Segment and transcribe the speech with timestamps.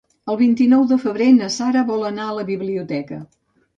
[0.35, 3.21] El vint-i-nou de febrer na Sara vol anar a la biblioteca.